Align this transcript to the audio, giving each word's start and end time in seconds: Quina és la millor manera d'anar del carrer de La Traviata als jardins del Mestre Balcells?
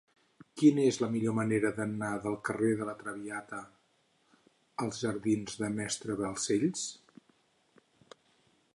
Quina 0.59 0.85
és 0.91 0.95
la 1.01 1.09
millor 1.15 1.35
manera 1.39 1.69
d'anar 1.79 2.09
del 2.23 2.37
carrer 2.49 2.71
de 2.79 2.87
La 2.89 2.97
Traviata 3.03 3.61
als 4.87 5.05
jardins 5.05 5.63
del 5.63 5.79
Mestre 5.83 6.21
Balcells? 6.25 6.91